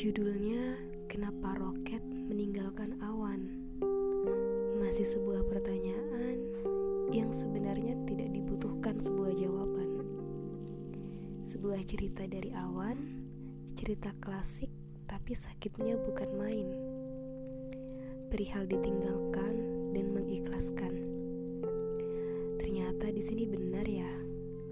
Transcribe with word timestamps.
Judulnya 0.00 0.80
Kenapa 1.12 1.60
Roket 1.60 2.00
Meninggalkan 2.00 2.96
Awan? 3.04 3.52
Masih 4.80 5.04
sebuah 5.04 5.44
pertanyaan 5.44 6.40
yang 7.12 7.28
sebenarnya 7.28 8.00
tidak 8.08 8.32
dibutuhkan 8.32 8.96
sebuah 8.96 9.36
jawaban. 9.36 10.00
Sebuah 11.44 11.84
cerita 11.84 12.24
dari 12.24 12.48
awan 12.56 12.96
Cerita 13.76 14.16
klasik 14.24 14.72
tapi 15.04 15.36
sakitnya 15.36 16.00
bukan 16.00 16.32
main. 16.32 16.68
Perihal 18.32 18.64
ditinggalkan 18.72 19.52
dan 19.92 20.16
mengikhlaskan. 20.16 20.96
Ternyata 22.56 23.04
di 23.12 23.20
sini 23.20 23.44
benar 23.44 23.84
ya 23.84 24.08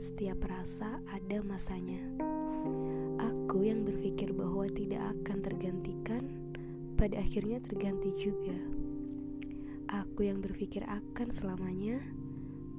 Setiap 0.00 0.40
rasa 0.48 1.04
ada 1.12 1.44
masanya 1.44 2.00
Aku 3.48 3.64
yang 3.64 3.80
berpikir 3.80 4.36
bahwa 4.36 4.68
tidak 4.68 5.00
akan 5.08 5.40
tergantikan, 5.40 6.20
pada 7.00 7.16
akhirnya 7.16 7.56
terganti 7.64 8.12
juga. 8.20 8.52
Aku 9.88 10.28
yang 10.28 10.44
berpikir 10.44 10.84
akan 10.84 11.32
selamanya, 11.32 11.96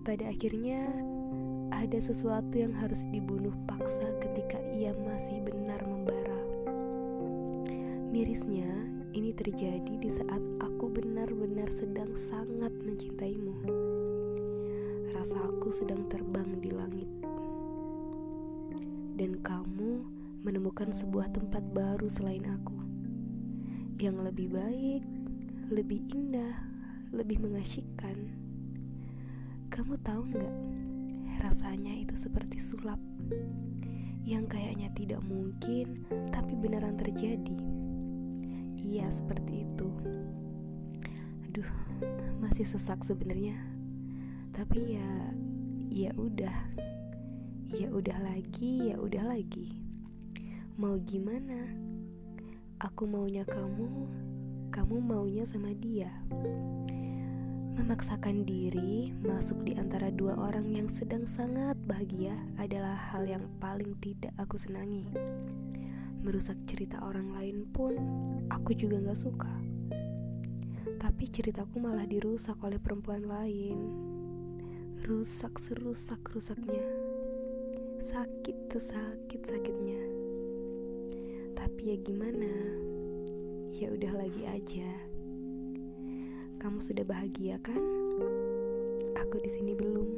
pada 0.05 0.29
akhirnya 0.29 0.85
ada 1.73 1.97
sesuatu 1.97 2.53
yang 2.53 2.69
harus 2.77 3.01
dibunuh 3.09 3.49
paksa 3.65 4.13
ketika 4.21 4.61
ia 4.69 4.93
masih 5.09 5.41
benar 5.41 5.81
membara. 5.89 6.37
Mirisnya, 8.13 8.69
ini 9.17 9.33
terjadi 9.33 9.93
di 9.97 10.09
saat 10.13 10.43
aku 10.61 10.85
benar-benar 10.85 11.73
sedang 11.73 12.13
sangat 12.13 12.77
mencintaimu. 12.85 13.57
Rasa 15.17 15.33
aku 15.49 15.73
sedang 15.73 16.05
terbang 16.13 16.61
di 16.61 16.69
langit. 16.69 17.09
Dan 19.17 19.41
kamu 19.41 20.18
menemukan 20.39 20.95
sebuah 20.95 21.35
tempat 21.35 21.63
baru 21.75 22.07
selain 22.07 22.47
aku 22.47 22.79
yang 23.99 24.23
lebih 24.23 24.55
baik, 24.55 25.03
lebih 25.67 25.99
indah, 26.15 26.55
lebih 27.11 27.43
mengasyikkan. 27.43 28.31
Kamu 29.67 29.99
tahu 29.99 30.31
nggak? 30.31 30.55
Rasanya 31.43 31.91
itu 31.99 32.15
seperti 32.15 32.55
sulap 32.63 32.99
yang 34.23 34.47
kayaknya 34.47 34.87
tidak 34.95 35.19
mungkin, 35.27 36.07
tapi 36.31 36.55
beneran 36.55 36.95
terjadi. 36.95 37.59
Iya, 38.79 39.11
seperti 39.11 39.67
itu. 39.67 39.91
Aduh, 41.51 41.71
masih 42.39 42.63
sesak 42.63 43.03
sebenarnya. 43.03 43.59
Tapi 44.55 44.95
ya, 44.95 45.11
ya 45.91 46.11
udah. 46.15 46.55
Ya 47.69 47.91
udah 47.91 48.17
lagi, 48.23 48.89
ya 48.89 48.95
udah 48.97 49.27
lagi. 49.27 49.88
Mau 50.79 50.95
gimana? 51.03 51.75
Aku 52.79 53.03
maunya 53.03 53.43
kamu, 53.43 54.07
kamu 54.71 54.95
maunya 55.03 55.43
sama 55.43 55.75
dia. 55.75 56.07
Memaksakan 57.75 58.47
diri 58.47 59.11
masuk 59.19 59.67
di 59.67 59.75
antara 59.75 60.07
dua 60.07 60.39
orang 60.39 60.71
yang 60.71 60.87
sedang 60.87 61.27
sangat 61.27 61.75
bahagia 61.83 62.31
adalah 62.55 62.95
hal 62.95 63.27
yang 63.27 63.43
paling 63.59 63.91
tidak 63.99 64.31
aku 64.39 64.55
senangi. 64.55 65.03
Merusak 66.23 66.55
cerita 66.63 67.03
orang 67.03 67.35
lain 67.35 67.67
pun 67.75 67.99
aku 68.47 68.71
juga 68.71 69.03
gak 69.03 69.19
suka. 69.19 69.51
Tapi 70.95 71.27
ceritaku 71.27 71.83
malah 71.83 72.07
dirusak 72.07 72.55
oleh 72.63 72.79
perempuan 72.79 73.27
lain. 73.27 73.75
Rusak 75.03 75.59
serusak-rusaknya. 75.59 76.87
Sakit 77.99 78.71
sesakit-sakitnya 78.71 79.88
tapi 81.79 81.95
ya 81.95 81.99
gimana? 82.03 82.51
Ya 83.71 83.87
udah 83.87 84.11
lagi 84.19 84.43
aja. 84.43 84.91
Kamu 86.59 86.83
sudah 86.83 87.07
bahagia 87.07 87.55
kan? 87.63 87.79
Aku 89.15 89.39
di 89.39 89.47
sini 89.47 89.79
belum. 89.79 90.11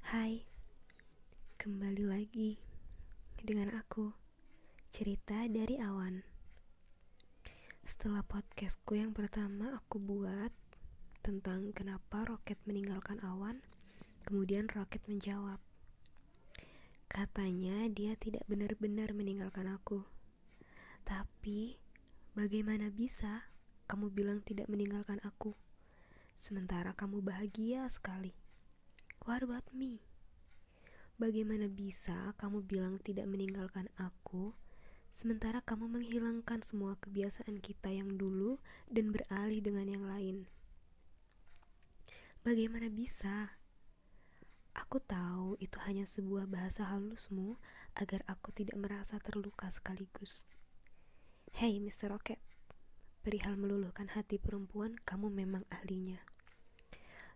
Hai, 0.00 0.48
kembali 1.60 2.08
lagi 2.08 2.56
dengan 3.44 3.76
aku, 3.76 4.16
cerita 4.96 5.44
dari 5.44 5.76
awan. 5.76 6.39
Setelah 7.90 8.22
podcastku 8.22 8.94
yang 8.94 9.10
pertama 9.10 9.74
aku 9.74 9.98
buat 9.98 10.54
tentang 11.26 11.74
kenapa 11.74 12.22
roket 12.22 12.54
meninggalkan 12.62 13.18
awan, 13.18 13.66
kemudian 14.22 14.70
roket 14.70 15.02
menjawab. 15.10 15.58
Katanya 17.10 17.90
dia 17.90 18.14
tidak 18.14 18.46
benar-benar 18.46 19.10
meninggalkan 19.10 19.66
aku. 19.66 20.06
Tapi 21.02 21.82
bagaimana 22.38 22.94
bisa 22.94 23.50
kamu 23.90 24.14
bilang 24.14 24.38
tidak 24.46 24.70
meninggalkan 24.70 25.18
aku? 25.26 25.58
Sementara 26.38 26.94
kamu 26.94 27.26
bahagia 27.26 27.90
sekali. 27.90 28.38
What 29.26 29.42
about 29.42 29.66
me? 29.74 29.98
Bagaimana 31.18 31.66
bisa 31.66 32.38
kamu 32.38 32.62
bilang 32.62 33.02
tidak 33.02 33.26
meninggalkan 33.26 33.90
aku? 33.98 34.54
Sementara 35.20 35.60
kamu 35.60 36.00
menghilangkan 36.00 36.64
semua 36.64 36.96
kebiasaan 36.96 37.60
kita 37.60 37.92
yang 37.92 38.16
dulu 38.16 38.56
dan 38.88 39.12
beralih 39.12 39.60
dengan 39.60 39.84
yang 39.84 40.04
lain. 40.08 40.48
Bagaimana 42.40 42.88
bisa? 42.88 43.52
Aku 44.72 44.96
tahu 44.96 45.60
itu 45.60 45.76
hanya 45.84 46.08
sebuah 46.08 46.48
bahasa 46.48 46.88
halusmu 46.88 47.60
agar 48.00 48.24
aku 48.32 48.48
tidak 48.56 48.80
merasa 48.80 49.20
terluka 49.20 49.68
sekaligus. 49.68 50.48
Hey, 51.52 51.76
Mr. 51.76 52.16
Rocket, 52.16 52.40
perihal 53.20 53.60
meluluhkan 53.60 54.08
hati 54.16 54.40
perempuan, 54.40 54.96
kamu 55.04 55.28
memang 55.28 55.68
ahlinya. 55.68 56.24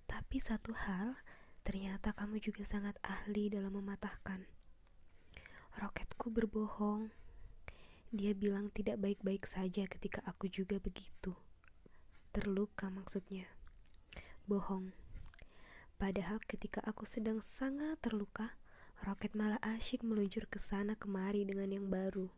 Tapi 0.09 0.41
satu 0.41 0.72
hal, 0.72 1.21
ternyata 1.69 2.16
kamu 2.16 2.41
juga 2.41 2.65
sangat 2.65 2.97
ahli 3.05 3.53
dalam 3.53 3.77
mematahkan. 3.77 4.49
Roketku 5.77 6.33
berbohong 6.33 7.12
dia 8.14 8.30
bilang 8.30 8.70
tidak 8.70 9.02
baik-baik 9.02 9.42
saja 9.42 9.91
ketika 9.91 10.22
aku 10.22 10.47
juga 10.47 10.78
begitu. 10.78 11.34
Terluka 12.30 12.86
maksudnya. 12.86 13.50
Bohong. 14.47 14.94
Padahal 15.98 16.38
ketika 16.47 16.78
aku 16.86 17.03
sedang 17.10 17.42
sangat 17.42 17.98
terluka, 17.98 18.54
roket 19.03 19.34
malah 19.34 19.58
asyik 19.66 20.06
meluncur 20.06 20.47
ke 20.47 20.62
sana 20.62 20.94
kemari 20.94 21.42
dengan 21.42 21.74
yang 21.74 21.86
baru. 21.91 22.30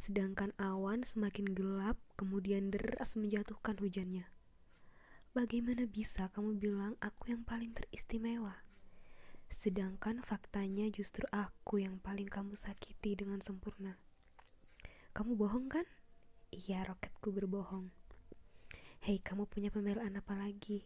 Sedangkan 0.00 0.56
awan 0.56 1.04
semakin 1.04 1.52
gelap, 1.52 2.00
kemudian 2.16 2.72
deras 2.72 3.12
menjatuhkan 3.12 3.76
hujannya. 3.76 4.24
Bagaimana 5.36 5.84
bisa 5.84 6.32
kamu 6.32 6.56
bilang 6.56 6.96
aku 7.04 7.32
yang 7.32 7.44
paling 7.44 7.76
teristimewa? 7.76 8.56
Sedangkan 9.52 10.24
faktanya 10.24 10.88
justru 10.88 11.28
aku 11.28 11.84
yang 11.84 12.00
paling 12.00 12.28
kamu 12.28 12.56
sakiti 12.56 13.16
dengan 13.16 13.44
sempurna. 13.44 14.00
Kamu 15.12 15.36
bohong 15.36 15.68
kan? 15.68 15.84
Iya, 16.48 16.88
roketku 16.88 17.36
berbohong. 17.36 17.92
Hei, 19.04 19.20
kamu 19.20 19.44
punya 19.44 19.68
pembelaan 19.68 20.16
apa 20.16 20.32
lagi? 20.32 20.80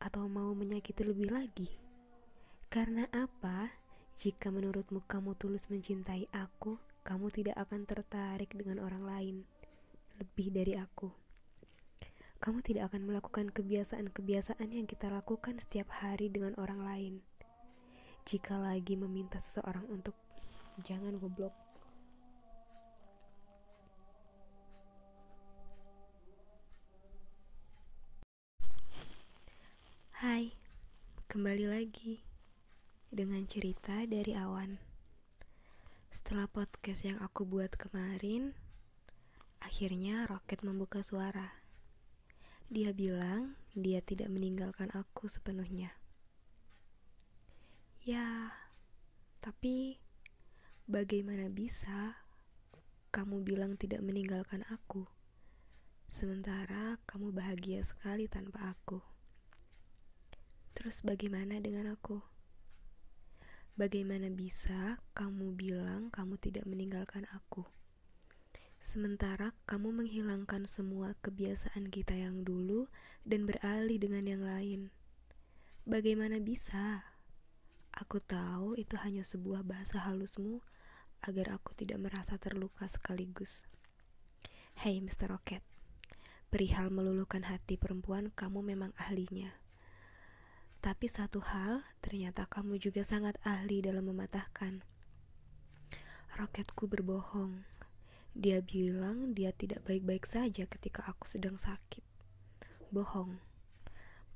Atau 0.00 0.32
mau 0.32 0.56
menyakiti 0.56 1.04
lebih 1.04 1.28
lagi? 1.28 1.68
Karena 2.72 3.04
apa? 3.12 3.68
Jika 4.16 4.48
menurutmu 4.48 5.04
kamu 5.04 5.36
tulus 5.36 5.68
mencintai 5.68 6.24
aku, 6.32 6.80
kamu 7.04 7.28
tidak 7.28 7.60
akan 7.60 7.84
tertarik 7.84 8.48
dengan 8.56 8.80
orang 8.80 9.04
lain 9.04 9.36
lebih 10.16 10.48
dari 10.48 10.72
aku. 10.80 11.12
Kamu 12.40 12.64
tidak 12.64 12.88
akan 12.88 13.12
melakukan 13.12 13.52
kebiasaan-kebiasaan 13.52 14.72
yang 14.72 14.88
kita 14.88 15.12
lakukan 15.12 15.60
setiap 15.60 15.92
hari 16.00 16.32
dengan 16.32 16.56
orang 16.56 16.80
lain. 16.80 17.14
Jika 18.24 18.56
lagi 18.56 18.96
meminta 18.96 19.36
seseorang 19.36 19.84
untuk 19.92 20.16
jangan 20.80 21.20
goblok. 21.20 21.52
Hai, 30.22 30.54
kembali 31.32 31.64
lagi 31.64 32.20
dengan 33.08 33.40
cerita 33.48 34.04
dari 34.04 34.36
awan. 34.36 34.76
Setelah 36.12 36.44
podcast 36.44 37.08
yang 37.08 37.24
aku 37.24 37.48
buat 37.48 37.72
kemarin, 37.72 38.52
akhirnya 39.64 40.28
Roket 40.28 40.60
membuka 40.60 41.00
suara. 41.00 41.56
Dia 42.68 42.92
bilang 42.92 43.56
dia 43.72 44.04
tidak 44.04 44.28
meninggalkan 44.28 44.92
aku 44.92 45.24
sepenuhnya. 45.24 45.96
Ya, 48.04 48.52
tapi 49.40 50.04
bagaimana 50.84 51.48
bisa 51.48 52.12
kamu 53.08 53.40
bilang 53.40 53.80
tidak 53.80 54.04
meninggalkan 54.04 54.68
aku? 54.68 55.08
Sementara 56.12 57.00
kamu 57.08 57.32
bahagia 57.32 57.80
sekali 57.88 58.28
tanpa 58.28 58.76
aku. 58.76 59.11
Terus 60.72 61.04
bagaimana 61.04 61.60
dengan 61.60 61.92
aku? 61.92 62.20
Bagaimana 63.72 64.28
bisa 64.28 65.00
kamu 65.16 65.56
bilang 65.56 66.12
kamu 66.12 66.36
tidak 66.36 66.68
meninggalkan 66.68 67.24
aku? 67.32 67.64
Sementara 68.82 69.54
kamu 69.64 70.02
menghilangkan 70.02 70.66
semua 70.66 71.14
kebiasaan 71.22 71.86
kita 71.88 72.18
yang 72.18 72.42
dulu 72.42 72.90
dan 73.22 73.46
beralih 73.46 73.96
dengan 73.96 74.26
yang 74.26 74.42
lain. 74.42 74.90
Bagaimana 75.86 76.42
bisa? 76.42 77.06
Aku 77.94 78.18
tahu 78.18 78.74
itu 78.74 78.98
hanya 78.98 79.22
sebuah 79.22 79.62
bahasa 79.62 80.02
halusmu 80.02 80.64
agar 81.22 81.54
aku 81.54 81.70
tidak 81.78 82.02
merasa 82.02 82.34
terluka 82.42 82.90
sekaligus. 82.90 83.62
Hey 84.74 84.98
Mr. 84.98 85.30
Rocket, 85.30 85.62
perihal 86.50 86.90
meluluhkan 86.90 87.46
hati 87.46 87.78
perempuan 87.78 88.34
kamu 88.34 88.74
memang 88.74 88.90
ahlinya. 88.98 89.61
Tapi 90.82 91.06
satu 91.06 91.38
hal, 91.38 91.86
ternyata 92.02 92.42
kamu 92.50 92.74
juga 92.82 93.06
sangat 93.06 93.38
ahli 93.46 93.78
dalam 93.86 94.02
mematahkan. 94.10 94.82
Roketku 96.34 96.90
berbohong. 96.90 97.62
Dia 98.34 98.58
bilang 98.58 99.30
dia 99.30 99.54
tidak 99.54 99.86
baik-baik 99.86 100.26
saja 100.26 100.66
ketika 100.66 101.06
aku 101.06 101.30
sedang 101.30 101.54
sakit. 101.54 102.02
Bohong. 102.90 103.38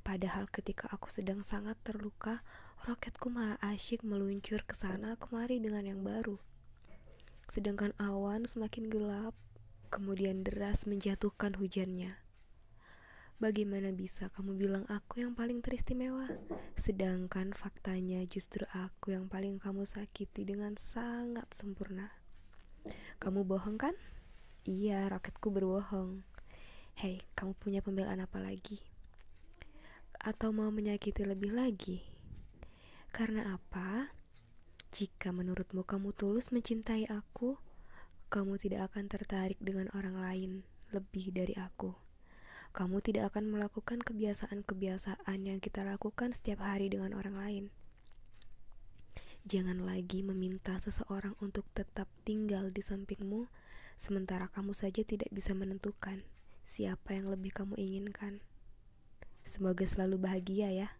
Padahal 0.06 0.46
ketika 0.46 0.87
aku 0.94 1.10
sedang 1.10 1.43
sangat 1.43 1.75
terluka, 1.82 2.46
roketku 2.87 3.26
malah 3.26 3.58
asyik 3.58 4.06
meluncur 4.06 4.62
ke 4.62 4.78
sana 4.78 5.19
kemari 5.19 5.58
dengan 5.58 5.82
yang 5.82 6.06
baru. 6.06 6.38
Sedangkan 7.50 7.90
awan 7.99 8.46
semakin 8.46 8.87
gelap, 8.87 9.34
kemudian 9.90 10.46
deras 10.46 10.87
menjatuhkan 10.87 11.58
hujannya. 11.58 12.14
Bagaimana 13.37 13.93
bisa 13.93 14.33
kamu 14.33 14.56
bilang 14.56 14.88
aku 14.88 15.21
yang 15.21 15.37
paling 15.37 15.61
teristimewa, 15.61 16.25
sedangkan 16.73 17.53
faktanya 17.53 18.25
justru 18.25 18.65
aku 18.73 19.12
yang 19.12 19.29
paling 19.29 19.61
kamu 19.61 19.85
sakiti 19.85 20.49
dengan 20.49 20.73
sangat 20.81 21.44
sempurna? 21.53 22.17
Kamu 23.21 23.44
bohong 23.44 23.77
kan? 23.77 23.93
Iya, 24.65 25.12
roketku 25.12 25.53
berbohong. 25.53 26.25
Hei, 26.97 27.21
kamu 27.37 27.53
punya 27.61 27.85
pembelaan 27.85 28.25
apa 28.25 28.41
lagi? 28.41 28.81
Atau 30.17 30.56
mau 30.56 30.73
menyakiti 30.73 31.21
lebih 31.29 31.53
lagi? 31.53 32.00
Karena 33.12 33.53
apa? 33.53 34.17
Jika 34.97 35.29
menurutmu 35.29 35.85
kamu 35.85 36.17
tulus 36.17 36.49
mencintai 36.56 37.05
aku, 37.12 37.61
kamu 38.33 38.56
tidak 38.56 38.88
akan 38.88 39.12
tertarik 39.12 39.61
dengan 39.61 39.93
orang 39.93 40.17
lain 40.17 40.53
lebih 40.88 41.37
dari 41.37 41.53
aku. 41.53 42.06
Kamu 42.76 43.00
tidak 43.00 43.32
akan 43.32 43.56
melakukan 43.56 44.05
kebiasaan-kebiasaan 44.05 45.49
yang 45.49 45.64
kita 45.64 45.81
lakukan 45.81 46.37
setiap 46.37 46.61
hari 46.61 46.93
dengan 46.93 47.17
orang 47.17 47.40
lain. 47.40 47.64
Jangan 49.49 49.81
lagi 49.81 50.20
meminta 50.20 50.76
seseorang 50.76 51.32
untuk 51.40 51.64
tetap 51.73 52.05
tinggal 52.28 52.69
di 52.69 52.84
sampingmu, 52.84 53.49
sementara 53.96 54.52
kamu 54.52 54.76
saja 54.76 55.00
tidak 55.08 55.32
bisa 55.32 55.56
menentukan 55.56 56.20
siapa 56.69 57.17
yang 57.17 57.32
lebih 57.32 57.56
kamu 57.56 57.81
inginkan. 57.81 58.44
Semoga 59.49 59.88
selalu 59.88 60.20
bahagia 60.20 60.69
ya. 60.69 60.93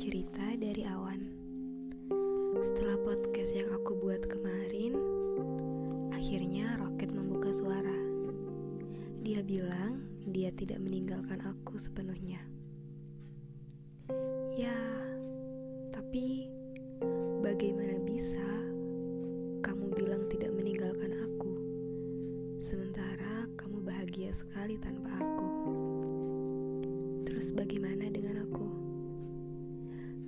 Cerita 0.00 0.56
dari 0.56 0.88
awan. 0.88 1.20
Setelah 2.56 2.96
podcast 3.04 3.52
yang 3.52 3.68
aku 3.68 4.00
buat 4.00 4.24
kemarin, 4.24 4.96
akhirnya 6.08 6.80
Roket 6.80 7.12
membuka 7.12 7.52
suara. 7.52 8.00
Dia 9.20 9.44
bilang 9.44 10.00
dia 10.32 10.48
tidak 10.56 10.80
meninggalkan 10.80 11.44
aku 11.44 11.76
sepenuhnya. 11.76 12.40
Ya, 14.56 14.80
tapi 15.92 16.48
bagaimana 17.44 18.00
bisa 18.08 18.48
kamu 19.60 19.92
bilang 20.00 20.24
tidak 20.32 20.56
meninggalkan 20.56 21.12
aku, 21.12 21.52
sementara 22.56 23.44
kamu 23.60 23.84
bahagia 23.84 24.32
sekali 24.32 24.80
tanpa 24.80 25.12
aku? 25.20 25.48
Terus 27.28 27.52
bagaimana 27.52 27.89
dengan? 27.89 27.89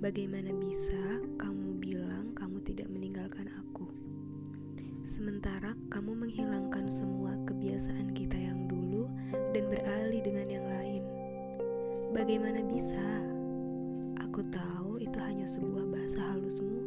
Bagaimana 0.03 0.51
bisa 0.59 1.23
kamu 1.39 1.79
bilang 1.79 2.35
kamu 2.35 2.59
tidak 2.67 2.91
meninggalkan 2.91 3.47
aku? 3.55 3.87
Sementara 5.07 5.79
kamu 5.87 6.27
menghilangkan 6.27 6.91
semua 6.91 7.31
kebiasaan 7.47 8.11
kita 8.11 8.35
yang 8.35 8.67
dulu 8.67 9.07
dan 9.55 9.63
beralih 9.71 10.19
dengan 10.19 10.51
yang 10.51 10.67
lain. 10.67 11.07
Bagaimana 12.11 12.67
bisa? 12.67 13.07
Aku 14.27 14.43
tahu 14.51 14.99
itu 14.99 15.15
hanya 15.23 15.47
sebuah 15.47 15.87
bahasa 15.87 16.19
halusmu 16.35 16.83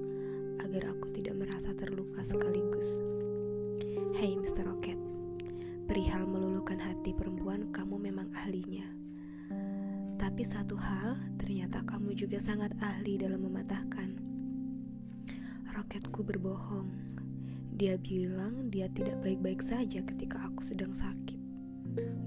agar 0.61 0.93
aku 0.93 1.09
tidak 1.17 1.41
merasa 1.41 1.73
terluka 1.73 2.21
sekaligus. 2.21 3.01
Hey 4.13 4.37
Mr. 4.37 4.69
Rocket, 4.69 5.01
perihal 5.89 6.29
meluluhkan 6.29 6.77
hati 6.77 7.17
perempuan 7.17 7.73
kamu 7.73 7.97
memang 7.97 8.29
ahlinya. 8.37 9.06
Tapi 10.17 10.43
satu 10.49 10.81
hal, 10.81 11.21
ternyata 11.37 11.85
kamu 11.85 12.17
juga 12.17 12.41
sangat 12.41 12.73
ahli 12.81 13.21
dalam 13.21 13.45
mematahkan. 13.45 14.17
Roketku 15.77 16.25
berbohong. 16.25 16.89
Dia 17.77 18.01
bilang 18.01 18.73
dia 18.73 18.89
tidak 18.97 19.21
baik-baik 19.21 19.61
saja 19.61 20.01
ketika 20.01 20.41
aku 20.49 20.65
sedang 20.65 20.97
sakit. 20.97 21.37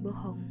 Bohong. 0.06 0.42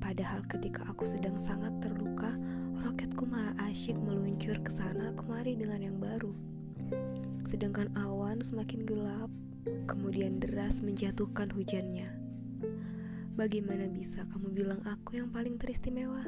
Padahal 0.00 0.40
ketika 0.48 0.80
aku 0.88 1.04
sedang 1.04 1.36
sangat 1.36 1.76
terluka, 1.84 2.32
roketku 2.80 3.28
malah 3.28 3.52
asyik 3.68 4.00
meluncur 4.00 4.56
ke 4.64 4.72
sana 4.72 5.12
kemari 5.12 5.56
dengan 5.60 5.80
yang 5.84 5.96
baru. 6.00 6.32
Sedangkan 7.44 7.92
awan 7.96 8.40
semakin 8.40 8.88
gelap, 8.88 9.28
kemudian 9.88 10.40
deras 10.40 10.80
menjatuhkan 10.80 11.52
hujannya. 11.52 12.19
Bagaimana 13.40 13.88
bisa 13.88 14.20
kamu 14.28 14.52
bilang 14.52 14.84
aku 14.84 15.16
yang 15.16 15.32
paling 15.32 15.56
teristimewa, 15.56 16.20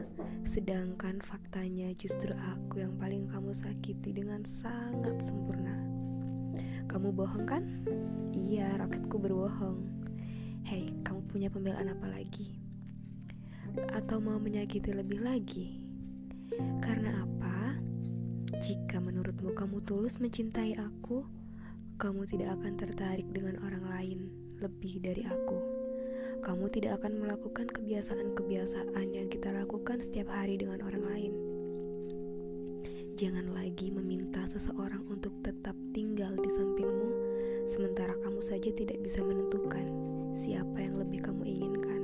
sedangkan 0.48 1.20
faktanya 1.20 1.92
justru 2.00 2.32
aku 2.32 2.80
yang 2.80 2.96
paling 2.96 3.28
kamu 3.28 3.52
sakiti 3.52 4.16
dengan 4.16 4.40
sangat 4.48 5.20
sempurna? 5.20 5.76
Kamu 6.88 7.12
bohong 7.12 7.44
kan? 7.44 7.68
Iya, 8.32 8.80
roketku 8.80 9.20
berbohong. 9.20 9.84
Hei, 10.64 10.88
kamu 11.04 11.20
punya 11.28 11.52
pembelaan 11.52 11.92
apa 11.92 12.08
lagi? 12.16 12.56
Atau 13.92 14.16
mau 14.16 14.40
menyakiti 14.40 14.96
lebih 14.96 15.20
lagi? 15.20 15.84
Karena 16.80 17.28
apa? 17.28 17.76
Jika 18.56 19.04
menurutmu 19.04 19.52
kamu 19.52 19.84
tulus 19.84 20.16
mencintai 20.16 20.80
aku, 20.80 21.28
kamu 22.00 22.24
tidak 22.32 22.56
akan 22.56 22.72
tertarik 22.80 23.28
dengan 23.36 23.60
orang 23.60 23.84
lain 23.84 24.20
lebih 24.64 24.96
dari 25.04 25.28
aku 25.28 25.71
kamu 26.42 26.66
tidak 26.74 26.98
akan 26.98 27.22
melakukan 27.22 27.70
kebiasaan-kebiasaan 27.70 29.14
yang 29.14 29.30
kita 29.30 29.54
lakukan 29.54 30.02
setiap 30.02 30.26
hari 30.34 30.58
dengan 30.58 30.82
orang 30.82 31.06
lain. 31.06 31.32
Jangan 33.14 33.54
lagi 33.54 33.94
meminta 33.94 34.42
seseorang 34.50 35.06
untuk 35.06 35.30
tetap 35.46 35.78
tinggal 35.94 36.34
di 36.42 36.50
sampingmu, 36.50 37.10
sementara 37.70 38.18
kamu 38.26 38.42
saja 38.42 38.74
tidak 38.74 38.98
bisa 39.06 39.22
menentukan 39.22 39.86
siapa 40.34 40.82
yang 40.82 40.98
lebih 40.98 41.22
kamu 41.22 41.46
inginkan. 41.46 42.02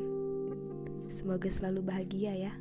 Semoga 1.10 1.50
selalu 1.50 1.82
bahagia 1.82 2.38
ya. 2.38 2.54